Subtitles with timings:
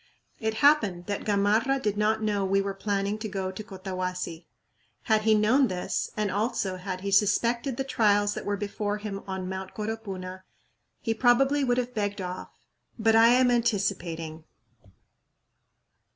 [0.39, 4.47] It happened that Gamarra did not know we were planning to go to Cotahuasi.
[5.03, 9.21] Had he known this, and also had he suspected the trials that were before him
[9.27, 9.75] on Mt.
[9.75, 10.41] Coropuna,
[11.01, 12.49] he probably would have begged off
[12.97, 14.43] but I am anticipating.